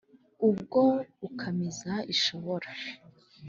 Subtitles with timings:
[0.47, 0.81] ubwo
[1.27, 2.69] ukamiza ishokoro